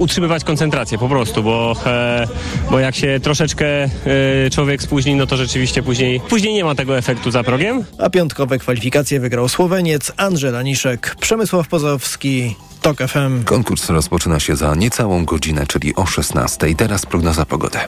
[0.00, 2.26] utrzymywać koncentrację po prostu, bo, e,
[2.70, 3.90] bo jak się troszeczkę e,
[4.50, 7.84] człowiek spóźni, no to rzeczywiście później, później nie ma tego efektu za progiem.
[7.98, 13.44] A piątkowe kwalifikacje wygrał Słoweniec Andrzej Laniszek, Przemysław Pozowski, TOK FM.
[13.44, 16.74] Konkurs rozpoczyna się za niecałą godzinę, czyli o 16.
[16.74, 17.78] Teraz prognoza pogody.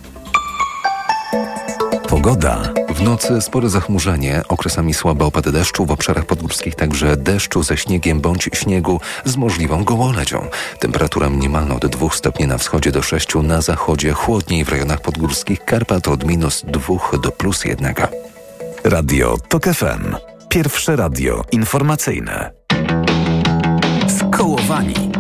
[2.13, 2.73] Pogoda.
[2.95, 8.21] W nocy spore zachmurzenie, okresami słabe opady deszczu, w obszarach podgórskich także deszczu ze śniegiem
[8.21, 10.47] bądź śniegu z możliwą gołolecią.
[10.79, 15.65] Temperatura minimalna od 2 stopni na wschodzie do 6 na zachodzie, chłodniej w rejonach podgórskich
[15.65, 17.95] Karpat od minus 2 do plus 1.
[18.85, 20.17] Radio TOK FM.
[20.49, 22.51] Pierwsze radio informacyjne.
[24.19, 25.12] Skołowani.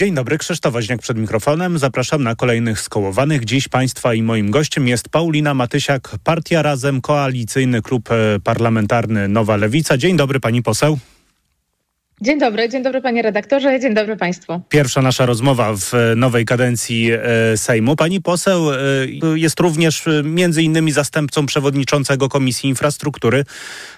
[0.00, 1.78] Dzień dobry, Krzysztof Woźniak przed mikrofonem.
[1.78, 3.44] Zapraszam na kolejnych skołowanych.
[3.44, 9.56] Dziś Państwa i moim gościem jest Paulina Matysiak, Partia Razem, Koalicyjny Klub e, Parlamentarny Nowa
[9.56, 9.98] Lewica.
[9.98, 10.98] Dzień dobry Pani poseł.
[12.22, 14.60] Dzień dobry, dzień dobry panie redaktorze, dzień dobry państwu.
[14.68, 17.96] Pierwsza nasza rozmowa w nowej kadencji e, Sejmu.
[17.96, 18.76] Pani poseł e,
[19.34, 23.44] jest również e, między innymi zastępcą przewodniczącego Komisji Infrastruktury,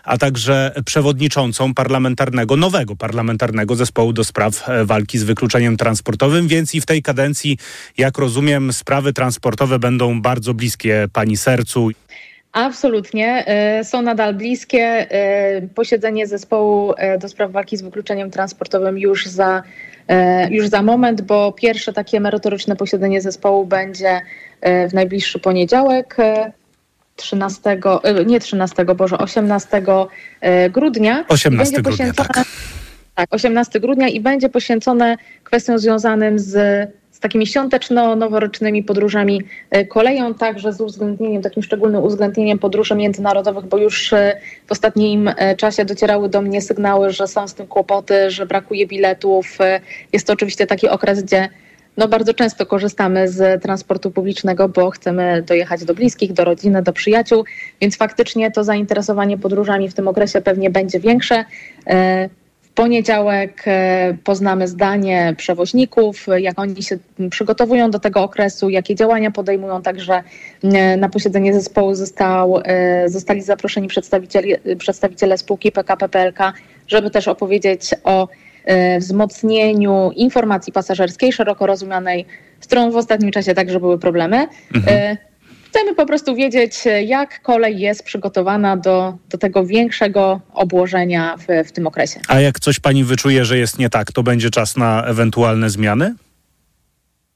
[0.05, 6.81] a także przewodniczącą parlamentarnego, nowego parlamentarnego zespołu do spraw walki z wykluczeniem transportowym, więc i
[6.81, 7.59] w tej kadencji,
[7.99, 11.91] jak rozumiem, sprawy transportowe będą bardzo bliskie pani sercu.
[12.53, 13.47] Absolutnie.
[13.47, 15.11] E, są nadal bliskie.
[15.11, 19.63] E, posiedzenie zespołu e, do spraw walki z wykluczeniem transportowym już za,
[20.51, 24.21] już za moment, bo pierwsze takie merytoryczne posiedzenie zespołu będzie
[24.63, 26.17] w najbliższy poniedziałek.
[27.17, 27.81] 13,
[28.27, 29.83] nie 13, Boże, 18
[30.71, 31.25] grudnia.
[31.29, 32.45] 18 grudnia, tak.
[33.15, 36.89] Tak, 18 grudnia i będzie poświęcone kwestiom związanym z
[37.23, 44.13] takimi świąteczno-noworocznymi podróżami e, koleją, także z uwzględnieniem, takim szczególnym uwzględnieniem podróży międzynarodowych, bo już
[44.13, 48.47] e, w ostatnim e, czasie docierały do mnie sygnały, że są z tym kłopoty, że
[48.47, 49.59] brakuje biletów.
[50.13, 51.49] Jest to oczywiście taki okres, gdzie
[51.97, 56.93] no bardzo często korzystamy z transportu publicznego, bo chcemy dojechać do bliskich, do rodziny, do
[56.93, 57.45] przyjaciół,
[57.81, 61.45] więc faktycznie to zainteresowanie podróżami w tym okresie pewnie będzie większe
[62.75, 66.99] poniedziałek e, poznamy zdanie przewoźników, jak oni się
[67.31, 69.83] przygotowują do tego okresu, jakie działania podejmują.
[69.83, 70.23] Także
[70.63, 76.39] e, na posiedzenie zespołu został, e, zostali zaproszeni przedstawiciele, przedstawiciele spółki PKP PLK,
[76.89, 78.29] żeby też opowiedzieć o
[78.99, 82.27] wzmocnieniu informacji pasażerskiej, szeroko rozumianej,
[82.61, 84.47] z którą w ostatnim czasie także były problemy.
[84.75, 85.17] Mhm.
[85.73, 91.73] Chcemy po prostu wiedzieć, jak kolej jest przygotowana do, do tego większego obłożenia w, w
[91.73, 92.21] tym okresie.
[92.29, 96.15] A jak coś pani wyczuje, że jest nie tak, to będzie czas na ewentualne zmiany?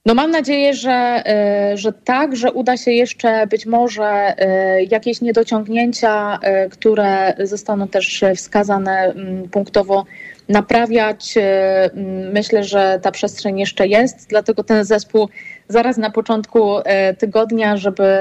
[0.06, 5.20] No mam nadzieję, że, e, że tak, że uda się jeszcze być może e, jakieś
[5.20, 10.04] niedociągnięcia, e, które zostaną też wskazane mm, punktowo
[10.48, 11.34] naprawiać.
[12.32, 15.28] Myślę, że ta przestrzeń jeszcze jest, dlatego ten zespół
[15.68, 16.74] zaraz na początku
[17.18, 18.18] tygodnia, żeby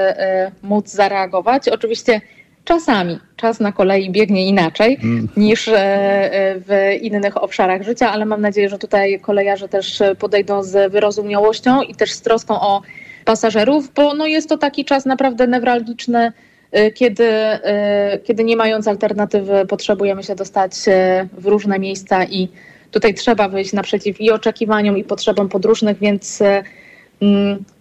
[0.62, 1.68] móc zareagować.
[1.68, 2.20] Oczywiście
[2.64, 5.28] czasami czas na kolei biegnie inaczej mm.
[5.36, 5.70] niż
[6.66, 11.94] w innych obszarach życia, ale mam nadzieję, że tutaj kolejarze też podejdą z wyrozumiałością i
[11.94, 12.82] też z troską o
[13.24, 16.32] pasażerów, bo no jest to taki czas naprawdę newralgiczny,
[16.94, 17.28] kiedy,
[18.24, 20.72] kiedy nie mając alternatywy potrzebujemy się dostać
[21.32, 22.48] w różne miejsca i
[22.90, 26.42] tutaj trzeba wyjść naprzeciw i oczekiwaniom i potrzebom podróżnych, więc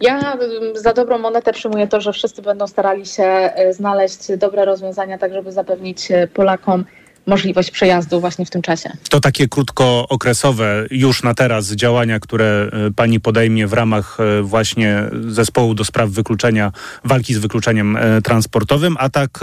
[0.02, 0.44] ja mm,
[0.76, 5.34] za dobrą monetę przyjmuję to, że wszyscy będą starali się e, znaleźć dobre rozwiązania, tak
[5.34, 6.86] żeby zapewnić e, Polakom
[7.26, 8.90] możliwość przejazdu właśnie w tym czasie.
[9.10, 15.04] To takie krótkookresowe już na teraz działania, które e, pani podejmie w ramach e, właśnie
[15.28, 16.72] zespołu do spraw wykluczenia,
[17.04, 19.40] walki z wykluczeniem e, transportowym, a tak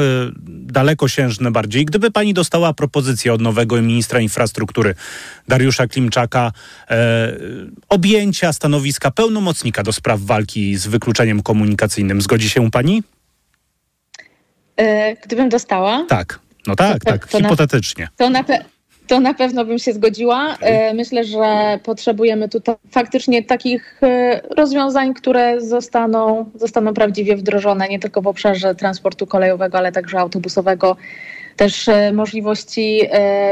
[0.47, 1.85] dalekosiężne bardziej.
[1.85, 4.95] Gdyby pani dostała propozycję od nowego ministra infrastruktury
[5.49, 6.53] Dariusza Klimczaka
[6.91, 7.33] e,
[7.89, 13.03] objęcia stanowiska pełnomocnika do spraw walki z wykluczeniem komunikacyjnym, zgodzi się pani?
[15.25, 16.05] Gdybym dostała?
[16.09, 16.39] Tak.
[16.67, 18.05] No tak, tak, to hipotetycznie.
[18.05, 18.45] Na, to, na
[19.07, 20.57] to na pewno bym się zgodziła.
[20.61, 27.99] E, myślę, że potrzebujemy tutaj faktycznie takich e, rozwiązań, które zostaną, zostaną prawdziwie wdrożone nie
[27.99, 30.97] tylko w obszarze transportu kolejowego, ale także autobusowego.
[31.57, 33.01] Też e, możliwości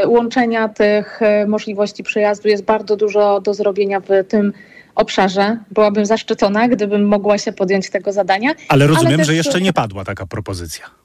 [0.06, 4.52] łączenia tych możliwości przejazdu jest bardzo dużo do zrobienia w tym
[4.94, 5.58] obszarze.
[5.70, 8.50] Byłabym zaszczycona, gdybym mogła się podjąć tego zadania.
[8.68, 9.26] Ale rozumiem, ale też...
[9.26, 10.99] że jeszcze nie padła taka propozycja.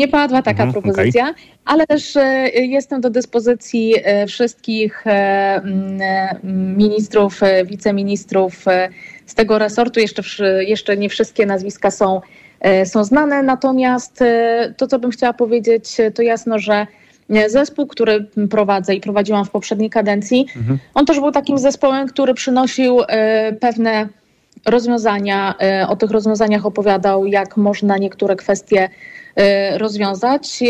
[0.00, 1.42] Nie padła taka mhm, propozycja, okay.
[1.64, 5.60] ale też e, jestem do dyspozycji e, wszystkich e,
[6.76, 8.64] ministrów, wiceministrów
[9.26, 10.00] z tego resortu.
[10.00, 10.22] Jeszcze,
[10.64, 12.20] jeszcze nie wszystkie nazwiska są,
[12.84, 14.24] są znane, natomiast
[14.76, 16.86] to, co bym chciała powiedzieć, to jasno, że
[17.46, 20.78] zespół, który prowadzę i prowadziłam w poprzedniej kadencji, mhm.
[20.94, 22.98] on też był takim zespołem, który przynosił
[23.60, 24.08] pewne
[24.66, 25.54] rozwiązania.
[25.88, 28.88] O tych rozwiązaniach opowiadał, jak można niektóre kwestie
[29.76, 30.60] rozwiązać.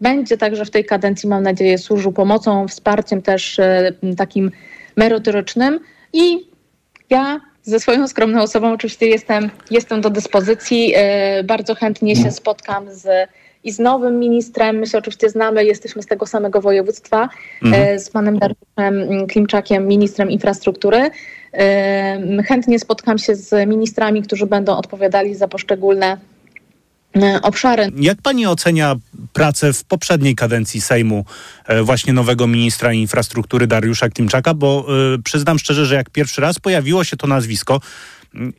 [0.00, 3.60] Będzie także w tej kadencji, mam nadzieję, służył pomocą, wsparciem też
[4.16, 4.50] takim
[4.96, 5.80] merytorycznym
[6.12, 6.46] i
[7.10, 10.92] ja ze swoją skromną osobą oczywiście jestem, jestem do dyspozycji.
[10.96, 13.28] E, bardzo chętnie się spotkam z,
[13.64, 14.76] i z nowym ministrem.
[14.76, 17.28] My się oczywiście znamy, jesteśmy z tego samego województwa,
[17.62, 17.98] e, mhm.
[18.00, 21.10] z panem Dariuszem Klimczakiem, ministrem infrastruktury.
[21.52, 26.31] E, chętnie spotkam się z ministrami, którzy będą odpowiadali za poszczególne E,
[27.42, 27.92] obszary.
[27.96, 28.96] Jak pani ocenia
[29.32, 31.24] pracę w poprzedniej kadencji Sejmu
[31.66, 34.54] e, właśnie nowego ministra infrastruktury Dariusza Klimczaka?
[34.54, 37.80] Bo y, przyznam szczerze, że jak pierwszy raz pojawiło się to nazwisko,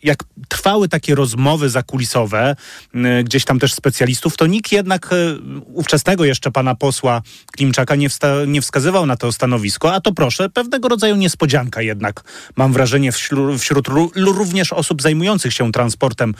[0.04, 2.56] jak trwały takie rozmowy zakulisowe,
[2.96, 7.22] y, gdzieś tam też specjalistów, to nikt jednak y, ówczesnego jeszcze pana posła
[7.52, 12.24] Klimczaka nie, wsta- nie wskazywał na to stanowisko, a to proszę, pewnego rodzaju niespodzianka jednak,
[12.56, 16.34] mam wrażenie, wśród, wśród również osób zajmujących się transportem,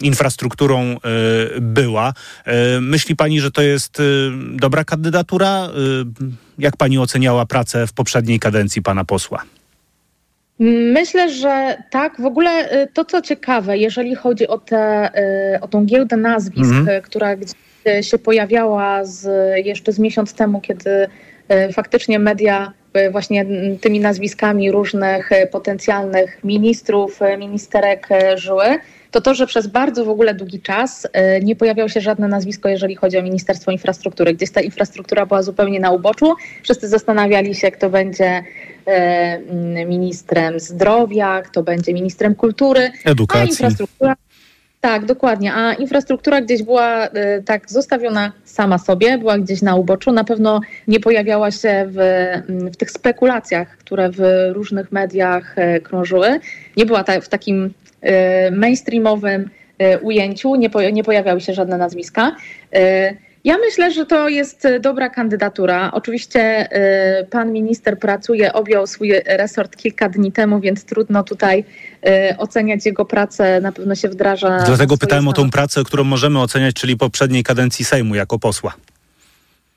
[0.00, 0.96] infrastrukturą
[1.56, 2.14] y, była.
[2.80, 4.02] Myśli pani, że to jest
[4.52, 5.68] dobra kandydatura?
[6.58, 9.42] Jak pani oceniała pracę w poprzedniej kadencji pana posła?
[10.92, 12.20] Myślę, że tak.
[12.20, 15.10] W ogóle y, to, co ciekawe, jeżeli chodzi o, te,
[15.54, 17.02] y, o tą giełdę nazwisk, mhm.
[17.02, 17.36] która
[18.00, 19.26] się pojawiała z,
[19.66, 22.72] jeszcze z miesiąc temu, kiedy y, faktycznie media
[23.12, 23.46] właśnie
[23.80, 28.64] tymi nazwiskami różnych potencjalnych ministrów, ministerek żyły,
[29.10, 31.08] to to, że przez bardzo w ogóle długi czas
[31.42, 34.34] nie pojawiało się żadne nazwisko, jeżeli chodzi o Ministerstwo Infrastruktury.
[34.34, 36.34] Gdzieś ta infrastruktura była zupełnie na uboczu.
[36.62, 38.42] Wszyscy zastanawiali się, kto będzie
[38.86, 39.38] E,
[39.86, 43.42] ministrem zdrowia, kto będzie ministrem kultury, edukacji.
[43.42, 44.16] A infrastruktura,
[44.80, 45.54] tak, dokładnie.
[45.54, 50.12] A infrastruktura gdzieś była e, tak zostawiona sama sobie, była gdzieś na uboczu.
[50.12, 51.98] Na pewno nie pojawiała się w,
[52.72, 56.40] w tych spekulacjach, które w różnych mediach e, krążyły.
[56.76, 57.74] Nie była ta, w takim
[58.52, 59.50] mainstreamowym
[60.02, 62.36] ujęciu, nie, po, nie pojawiały się żadne nazwiska.
[63.44, 65.90] Ja myślę, że to jest e, dobra kandydatura.
[65.92, 71.64] Oczywiście e, pan minister pracuje, objął swój resort kilka dni temu, więc trudno tutaj
[72.06, 73.60] e, oceniać jego pracę.
[73.60, 74.58] Na pewno się wdraża.
[74.66, 78.74] Dlatego pytałem o tą pracę, którą możemy oceniać, czyli poprzedniej kadencji Sejmu jako posła.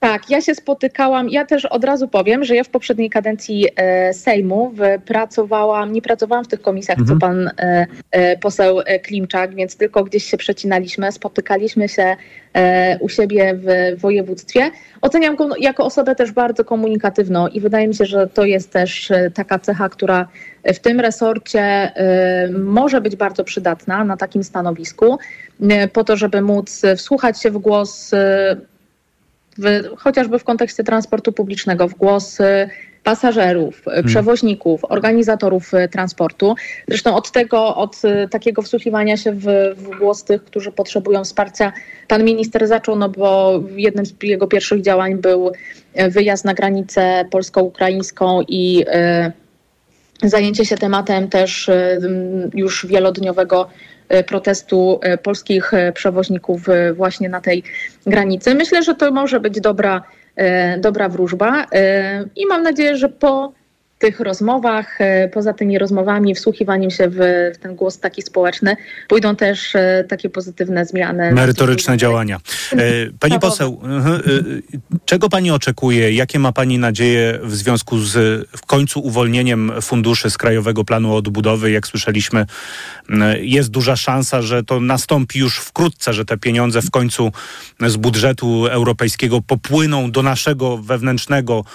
[0.03, 4.13] Tak, ja się spotykałam, ja też od razu powiem, że ja w poprzedniej kadencji e,
[4.13, 4.73] Sejmu
[5.05, 7.19] pracowałam, nie pracowałam w tych komisjach, mhm.
[7.19, 12.15] co pan e, e, poseł e, Klimczak, więc tylko gdzieś się przecinaliśmy, spotykaliśmy się
[12.53, 14.71] e, u siebie w województwie.
[15.01, 19.11] Oceniam go jako osobę też bardzo komunikatywną i wydaje mi się, że to jest też
[19.11, 20.27] e, taka cecha, która
[20.63, 21.91] w tym resorcie
[22.59, 25.17] może być bardzo przydatna na takim stanowisku,
[25.93, 28.11] po to, żeby móc wsłuchać się w głos
[29.57, 32.39] w, chociażby w kontekście transportu publicznego, w głos
[33.03, 34.05] pasażerów, y, hmm.
[34.05, 36.55] przewoźników, organizatorów y, transportu.
[36.87, 38.01] Zresztą od tego, od
[38.31, 39.45] takiego wsłuchiwania się w,
[39.75, 41.73] w, głos tych, którzy potrzebują wsparcia,
[42.07, 45.51] pan minister zaczął, no bo jednym z jego pierwszych działań był
[46.09, 48.85] wyjazd na granicę polsko-ukraińską i
[50.23, 51.99] y, zajęcie się tematem też y,
[52.53, 53.92] już wielodniowego E,
[54.23, 56.61] protestu e, polskich e, przewoźników
[56.93, 57.63] właśnie na tej
[58.05, 58.55] granicy.
[58.55, 60.03] Myślę, że to może być dobra,
[60.77, 61.65] dobra wróżba
[62.35, 63.53] i mam nadzieję, że po
[64.03, 67.17] tych rozmowach, e, poza tymi rozmowami, wsłuchiwaniem się w,
[67.55, 68.75] w ten głos taki społeczny,
[69.07, 71.31] pójdą też e, takie pozytywne zmiany.
[71.31, 72.39] Merytoryczne działania.
[72.71, 72.77] E,
[73.19, 73.81] pani poseł,
[75.05, 76.11] czego pani oczekuje?
[76.11, 78.13] Jakie ma pani nadzieje w związku z
[78.57, 81.71] w końcu uwolnieniem funduszy z Krajowego Planu Odbudowy?
[81.71, 82.45] Jak słyszeliśmy,
[83.41, 87.31] jest duża szansa, że to nastąpi już wkrótce, że te pieniądze w końcu
[87.87, 91.65] z budżetu europejskiego popłyną do naszego wewnętrznego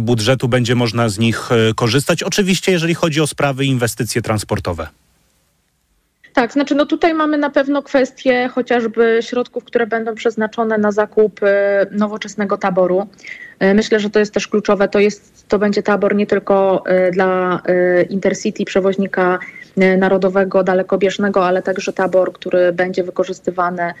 [0.00, 2.22] budżetu, będzie można z nich korzystać.
[2.22, 4.88] Oczywiście, jeżeli chodzi o sprawy inwestycje transportowe.
[6.32, 11.40] Tak, znaczy no tutaj mamy na pewno kwestię chociażby środków, które będą przeznaczone na zakup
[11.42, 13.06] e, nowoczesnego taboru.
[13.58, 14.88] E, myślę, że to jest też kluczowe.
[14.88, 17.60] To, jest, to będzie tabor nie tylko e, dla
[18.10, 19.38] Intercity, przewoźnika
[19.98, 23.92] narodowego, dalekobieżnego, ale także tabor, który będzie wykorzystywany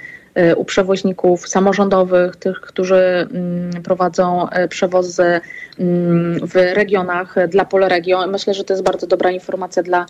[0.56, 5.40] u przewoźników samorządowych, tych, którzy mm, prowadzą przewozy
[5.78, 8.26] mm, w regionach dla Polregio.
[8.26, 10.06] Myślę, że to jest bardzo dobra informacja dla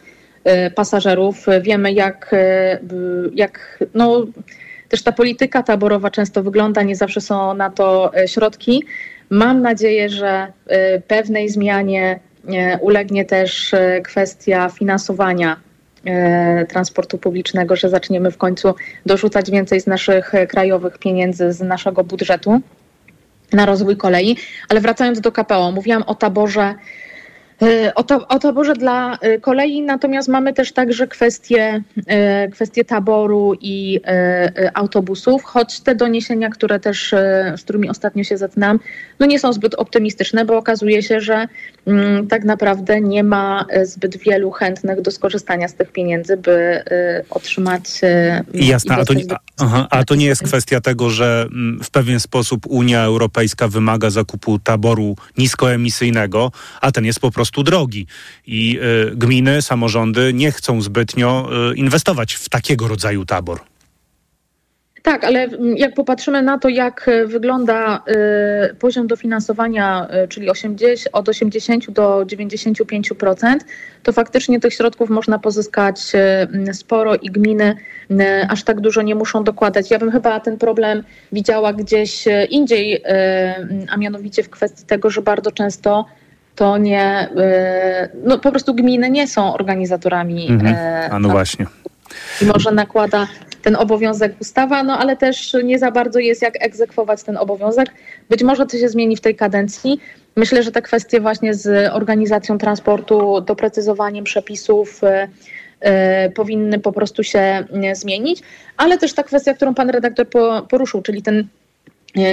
[0.75, 1.47] pasażerów.
[1.61, 2.35] Wiemy, jak,
[3.35, 4.27] jak no,
[4.89, 8.85] też ta polityka taborowa często wygląda, nie zawsze są na to środki.
[9.31, 10.47] Mam nadzieję, że
[11.09, 12.21] pewnej zmianie
[12.81, 13.75] ulegnie też
[14.05, 15.57] kwestia finansowania
[16.69, 18.75] transportu publicznego, że zaczniemy w końcu
[19.07, 22.61] dorzucać więcej z naszych krajowych pieniędzy, z naszego budżetu.
[23.53, 24.37] na rozwój kolei.
[24.69, 27.12] Ale wracając do KPO, mówiłam o taborze E,
[27.95, 33.55] o, to, o taborze dla e, kolei, natomiast mamy też także kwestie, e, kwestie taboru
[33.61, 34.01] i
[34.75, 37.15] autobusów, choć te doniesienia, które też,
[37.57, 38.81] z którymi ostatnio się zetknęłam,
[39.21, 41.49] no nie są zbyt optymistyczne, bo okazuje się, że
[41.87, 46.83] mm, tak naprawdę nie ma zbyt wielu chętnych do skorzystania z tych pieniędzy, by
[47.31, 48.01] otrzymać.
[48.55, 49.25] Jasne, a to, nie,
[49.59, 54.11] aha, a to nie jest kwestia tego, że mm, w pewien sposób Unia Europejska wymaga
[54.11, 58.07] zakupu taboru niskoemisyjnego, a ten jest po prostu prostu drogi.
[58.47, 58.79] I
[59.13, 63.61] y, gminy, samorządy nie chcą zbytnio y, inwestować w takiego rodzaju tabor.
[65.03, 68.03] Tak, ale jak popatrzymy na to, jak wygląda
[68.71, 73.57] y, poziom dofinansowania, y, czyli 80, od 80 do 95%,
[74.03, 76.13] to faktycznie tych środków można pozyskać
[76.69, 77.77] y, sporo i gminy
[78.49, 79.91] aż tak dużo nie muszą dokładać.
[79.91, 83.03] Ja bym chyba ten problem widziała gdzieś indziej,
[83.89, 86.05] a mianowicie w kwestii tego, że bardzo często
[86.55, 90.49] to nie, y, no po prostu gminy nie są organizatorami.
[90.51, 90.75] Mhm.
[90.75, 91.67] E, A no właśnie.
[92.43, 93.27] I może nakłada
[93.63, 97.89] ten obowiązek ustawa, no ale też nie za bardzo jest jak egzekwować ten obowiązek.
[98.31, 100.01] Być może to się zmieni w tej kadencji.
[100.37, 105.07] Myślę, że te kwestie właśnie z organizacją transportu, doprecyzowaniem przepisów y,
[106.27, 108.43] y, powinny po prostu się zmienić,
[108.77, 110.27] ale też ta kwestia, którą pan redaktor
[110.69, 111.47] poruszył, czyli ten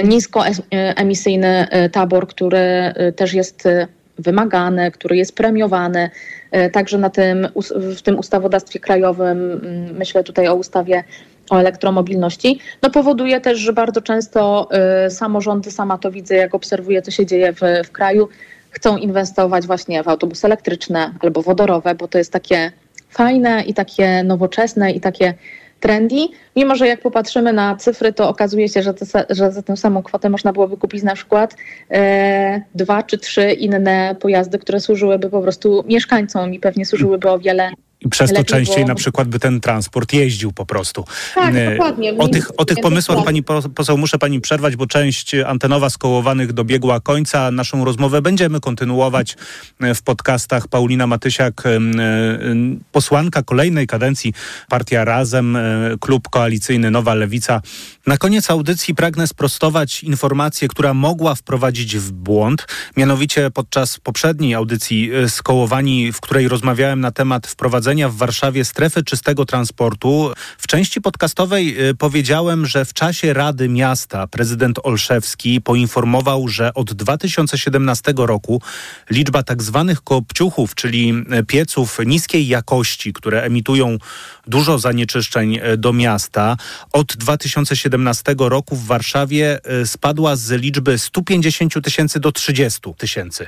[0.04, 3.68] niskoemisyjny tabor, który też jest
[4.20, 6.10] wymagane, który jest premiowany.
[6.50, 7.48] E, także na tym,
[7.96, 11.04] w tym ustawodawstwie krajowym, mm, myślę tutaj o ustawie
[11.50, 17.02] o elektromobilności, no powoduje też, że bardzo często e, samorządy, sama to widzę, jak obserwuję,
[17.02, 18.28] co się dzieje w, w kraju,
[18.70, 22.72] chcą inwestować właśnie w autobusy elektryczne albo wodorowe, bo to jest takie
[23.08, 25.34] fajne i takie nowoczesne i takie
[25.80, 29.76] trendy, mimo że jak popatrzymy na cyfry, to okazuje się, że, te, że za tę
[29.76, 31.56] samą kwotę można byłoby kupić na przykład
[31.90, 37.38] e, dwa czy trzy inne pojazdy, które służyłyby po prostu mieszkańcom i pewnie służyłyby o
[37.38, 37.70] wiele
[38.00, 41.04] i przez to częściej na przykład by ten transport jeździł po prostu.
[41.34, 42.14] Tak, e, dokładnie.
[42.18, 43.42] O tych, o tych pomysłach pani
[43.74, 47.50] poseł muszę pani przerwać, bo część antenowa skołowanych dobiegła końca.
[47.50, 49.36] Naszą rozmowę będziemy kontynuować
[49.80, 50.68] e, w podcastach.
[50.68, 51.78] Paulina Matysiak, e,
[52.92, 54.32] posłanka kolejnej kadencji
[54.68, 55.58] Partia Razem,
[56.00, 57.60] klub koalicyjny Nowa Lewica.
[58.06, 62.66] Na koniec audycji pragnę sprostować informację, która mogła wprowadzić w błąd.
[62.96, 69.02] Mianowicie podczas poprzedniej audycji skołowani, w której rozmawiałem na temat wprowadzenia wprowadzenia w Warszawie strefy
[69.04, 70.32] czystego transportu.
[70.58, 76.92] W części podcastowej y, powiedziałem, że w czasie Rady Miasta prezydent Olszewski poinformował, że od
[76.92, 78.62] 2017 roku
[79.10, 83.98] liczba tak zwanych kopciuchów, czyli y, pieców niskiej jakości, które emitują
[84.50, 86.56] dużo zanieczyszczeń y, do miasta,
[86.92, 93.46] od 2017 roku w Warszawie spadła z liczby 150 tysięcy do 30 tysięcy.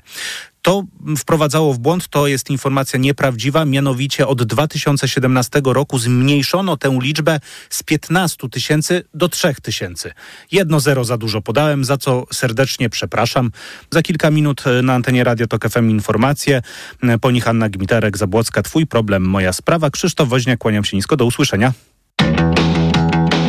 [0.62, 0.84] To
[1.18, 7.40] wprowadzało w błąd, to jest informacja nieprawdziwa, mianowicie od 2017 roku zmniejszono tę liczbę
[7.70, 10.12] z 15 tysięcy do 3 tysięcy.
[10.52, 13.50] Jedno zero za dużo podałem, za co serdecznie przepraszam.
[13.90, 16.62] Za kilka minut e, na antenie Radio Tok FM informacje.
[17.02, 19.90] E, po nich Anna Gmiterek, Zabłocka, Twój problem, moja sprawa.
[19.90, 21.72] Krzysztof Woźniak, kłaniam się nisko, do usłyszenia.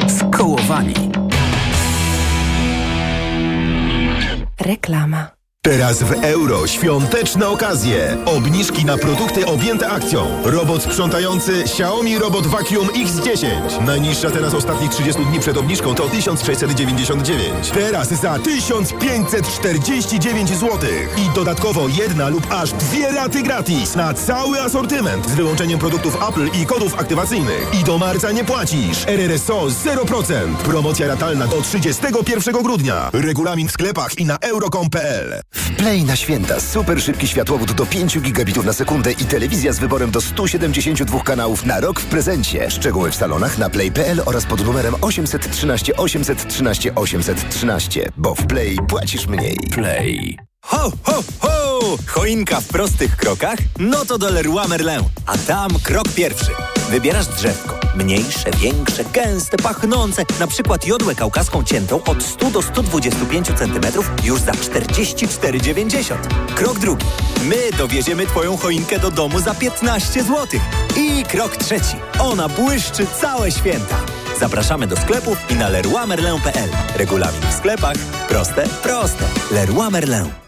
[0.07, 0.93] Skołowani.
[4.59, 5.42] Reklama.
[5.65, 8.17] Teraz w euro świąteczne okazje.
[8.25, 10.41] Obniżki na produkty objęte akcją.
[10.43, 13.85] Robot sprzątający Xiaomi Robot Vacuum X10.
[13.85, 17.71] Najniższa teraz ostatnich 30 dni przed obniżką to 1699.
[17.73, 20.79] Teraz za 1549 zł.
[21.17, 26.49] I dodatkowo jedna lub aż dwie raty gratis na cały asortyment z wyłączeniem produktów Apple
[26.61, 27.67] i kodów aktywacyjnych.
[27.81, 29.07] I do marca nie płacisz.
[29.07, 30.55] RRSO 0%.
[30.55, 33.09] Promocja ratalna do 31 grudnia.
[33.13, 35.43] Regulamin w sklepach i na euro.com.pl.
[35.53, 39.79] W Play na święta super szybki światłowód do 5 gigabitów na sekundę i telewizja z
[39.79, 42.71] wyborem do 172 kanałów na rok w prezencie.
[42.71, 48.09] Szczegóły w salonach na play.pl oraz pod numerem 813 813 813.
[48.17, 49.57] Bo w Play płacisz mniej.
[49.71, 50.37] Play.
[50.65, 51.97] Ho, ho, ho!
[52.07, 53.59] Choinka w prostych krokach?
[53.79, 55.01] No to do Leroy Merlin.
[55.25, 56.51] A tam krok pierwszy.
[56.89, 57.82] Wybierasz drzewko.
[57.95, 60.25] Mniejsze, większe, gęste, pachnące.
[60.39, 63.81] Na przykład jodłę kaukaską ciętą od 100 do 125 cm
[64.23, 66.15] już za 44,90.
[66.55, 67.05] Krok drugi.
[67.43, 70.47] My dowieziemy Twoją choinkę do domu za 15 zł.
[70.97, 71.95] I krok trzeci.
[72.19, 73.97] Ona błyszczy całe święta.
[74.39, 76.69] Zapraszamy do sklepów i na leroymerlin.pl.
[76.95, 77.97] Regulamin w sklepach.
[78.27, 79.25] Proste, proste.
[79.51, 80.42] Leroy.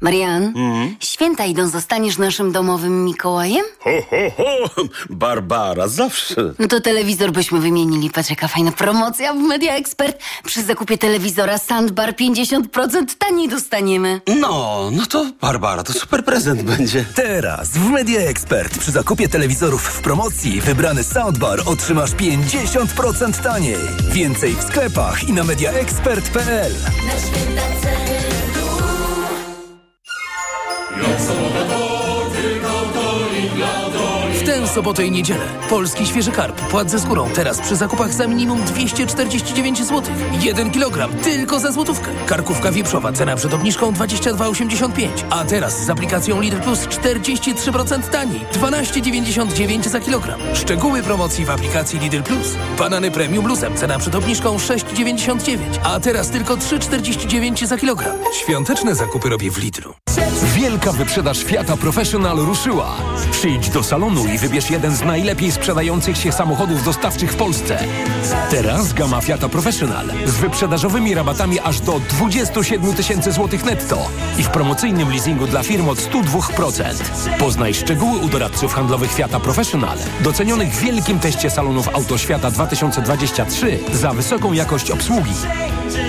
[0.00, 0.54] Marian,
[1.00, 3.64] święta idą, zostaniesz naszym domowym Mikołajem?
[3.80, 4.82] Ho, ho, ho!
[5.10, 6.54] Barbara, zawsze.
[6.58, 8.10] No to telewizor byśmy wymienili.
[8.10, 10.22] Patrz, jaka fajna promocja w Media Expert.
[10.44, 12.62] Przy zakupie telewizora Sandbar 50%
[13.18, 14.20] taniej dostaniemy.
[14.40, 17.04] No, no to Barbara, to super prezent będzie.
[17.14, 23.76] Teraz w Media Expert przy zakupie telewizorów w promocji wybrany soundbar otrzymasz 50% taniej.
[24.12, 26.72] Więcej w sklepach i na mediaexpert.pl.
[26.72, 27.69] W tę
[34.70, 35.44] sobotę i niedzielę.
[35.70, 36.60] Polski świeży karp.
[36.60, 37.28] Płat ze skórą.
[37.34, 40.02] Teraz przy zakupach za minimum 249 zł.
[40.40, 42.10] 1 kg tylko za złotówkę.
[42.26, 43.12] Karkówka wieprzowa.
[43.12, 45.08] Cena przed obniżką 22,85.
[45.30, 48.40] A teraz z aplikacją Lidl Plus 43% taniej.
[48.52, 50.40] 12,99 za kilogram.
[50.54, 52.46] Szczegóły promocji w aplikacji Lidl Plus.
[52.78, 53.76] Banany premium luzem.
[53.76, 55.58] Cena przed obniżką 6,99.
[55.84, 58.16] A teraz tylko 3,49 za kilogram.
[58.42, 59.94] Świąteczne zakupy robię w Lidlu.
[60.54, 62.96] Wielka wyprzedaż Fiata Professional ruszyła.
[63.32, 67.78] Przyjdź do salonu i wybierz jeden z najlepiej sprzedających się samochodów dostawczych w Polsce.
[68.50, 74.48] Teraz gama Fiata Professional z wyprzedażowymi rabatami aż do 27 tysięcy złotych netto i w
[74.48, 76.82] promocyjnym leasingu dla firm od 102%.
[77.38, 84.12] Poznaj szczegóły u doradców handlowych Fiata Professional, docenionych w wielkim teście salonów Autoświata 2023 za
[84.12, 85.34] wysoką jakość obsługi.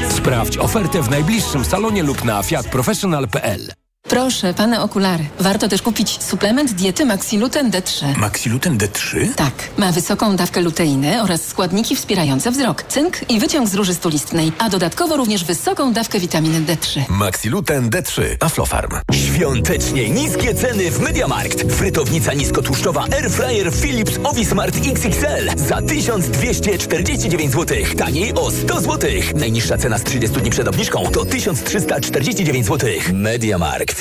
[0.09, 3.80] Sprawdź ofertę w najbliższym salonie lub na fiatprofessional.pl.
[4.11, 5.23] Proszę, pane okulary.
[5.39, 8.17] Warto też kupić suplement diety Maxiluten D3.
[8.17, 9.33] Maxiluten D3?
[9.35, 14.51] Tak, ma wysoką dawkę luteiny oraz składniki wspierające wzrok, cynk i wyciąg z róży stulistnej,
[14.57, 17.01] a dodatkowo również wysoką dawkę witaminy D3.
[17.09, 18.91] Maxiluten D3 Aflofarm.
[19.13, 21.73] Świątecznie niskie ceny w Mediamarkt.
[21.73, 27.77] Frytownica niskotłuszczowa Airfryer Philips Ovismart XXL za 1249 zł.
[27.97, 29.09] Taniej o 100 zł.
[29.35, 32.89] Najniższa cena z 30 dni przed obniżką to 1349 zł.
[33.13, 34.00] Mediamarkt.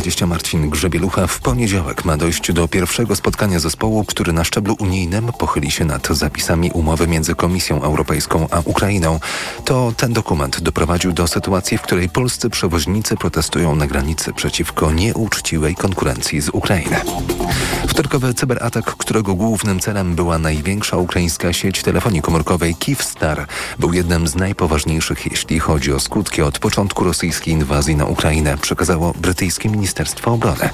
[0.00, 5.32] 20 Marcin Grzebielucha w poniedziałek ma dojść do pierwszego spotkania zespołu, który na szczeblu unijnym
[5.38, 9.20] pochyli się nad zapisami umowy między Komisją Europejską a Ukrainą.
[9.64, 15.74] To ten dokument doprowadził do sytuacji, w której polscy przewoźnicy protestują na granicy przeciwko nieuczciwej
[15.74, 16.96] konkurencji z Ukrainy.
[17.88, 23.46] Wtorkowy cyberatak, którego głównym celem była największa ukraińska sieć telefonii komórkowej Kyivstar,
[23.78, 29.14] był jednym z najpoważniejszych, jeśli chodzi o skutki od początku rosyjskiej inwazji na Ukrainę, przekazało
[29.14, 29.89] brytyjskie Ministerstwo
[30.24, 30.70] Obrony.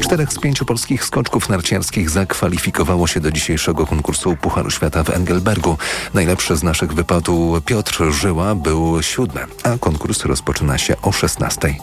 [0.00, 5.78] Czterech z pięciu polskich skoczków narciarskich zakwalifikowało się do dzisiejszego konkursu Pucharu Świata w Engelbergu.
[6.14, 11.74] Najlepszy z naszych wypadł Piotr Żyła był siódmy, a konkurs rozpoczyna się o 16.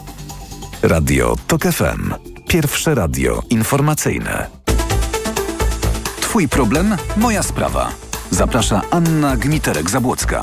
[0.82, 2.14] Radio TOK FM.
[2.48, 4.46] Pierwsze radio informacyjne.
[6.20, 7.92] Twój problem, moja sprawa.
[8.30, 10.42] Zaprasza Anna Gmiterek-Zabłocka.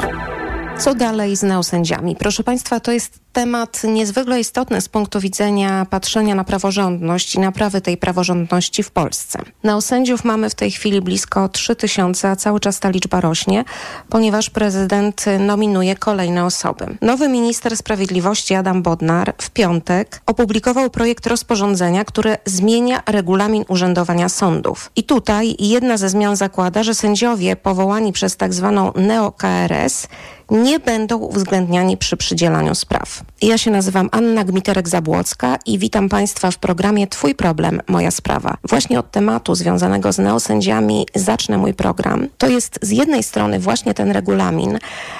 [0.80, 2.16] Co dalej z neosędziami?
[2.16, 7.82] Proszę Państwa, to jest temat niezwykle istotny z punktu widzenia patrzenia na praworządność i naprawy
[7.82, 9.40] tej praworządności w Polsce.
[9.64, 13.66] Neosędziów mamy w tej chwili blisko 3000, a cały czas ta liczba rośnie,
[14.10, 16.98] ponieważ prezydent nominuje kolejne osoby.
[17.02, 24.92] Nowy minister sprawiedliwości Adam Bodnar w piątek opublikował projekt rozporządzenia, które zmienia regulamin urzędowania sądów.
[24.96, 30.08] I tutaj jedna ze zmian zakłada, że sędziowie powołani przez tak zwaną neo-KRS
[30.52, 33.24] nie będą uwzględniani przy przydzielaniu spraw.
[33.42, 38.58] Ja się nazywam Anna Gmiterek-Zabłocka i witam Państwa w programie Twój problem, moja sprawa.
[38.70, 42.28] Właśnie od tematu związanego z neosędziami zacznę mój program.
[42.38, 44.80] To jest z jednej strony właśnie ten regulamin,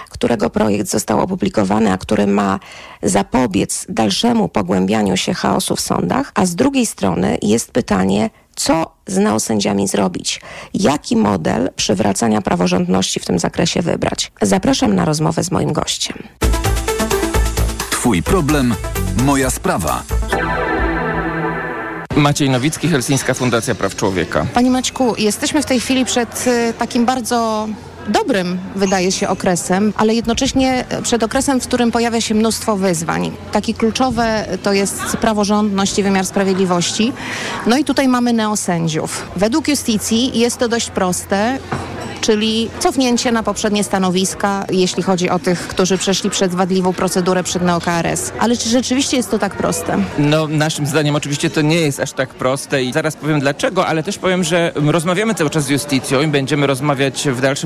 [0.10, 2.60] którego projekt został opublikowany, a który ma
[3.04, 9.18] zapobiec dalszemu pogłębianiu się chaosu w sądach, a z drugiej strony jest pytanie, co z
[9.18, 10.42] neosędziami zrobić?
[10.74, 14.32] Jaki model przywracania praworządności w tym zakresie wybrać?
[14.42, 16.18] Zapraszam na rozmowę z moim gościem.
[17.98, 18.76] Twój problem,
[19.24, 20.04] moja sprawa.
[22.16, 24.46] Maciej Nowicki, Helsińska Fundacja Praw Człowieka.
[24.54, 27.68] Panie Maćku, jesteśmy w tej chwili przed y, takim bardzo
[28.08, 33.32] dobrym, wydaje się, okresem, ale jednocześnie przed okresem, w którym pojawia się mnóstwo wyzwań.
[33.52, 37.14] Takie kluczowe to jest praworządność i wymiar sprawiedliwości.
[37.68, 39.28] No i tutaj mamy neosędziów.
[39.36, 41.60] Według justicji jest to dość proste
[42.28, 47.64] czyli cofnięcie na poprzednie stanowiska, jeśli chodzi o tych, którzy przeszli przez wadliwą procedurę przed
[47.64, 48.32] NeoKRS.
[48.40, 49.98] Ale czy rzeczywiście jest to tak proste?
[50.20, 54.04] No, naszym zdaniem oczywiście to nie jest aż tak proste i zaraz powiem dlaczego, ale
[54.04, 57.58] też powiem, że rozmawiamy cały czas z justicją i będziemy rozmawiać w dalszym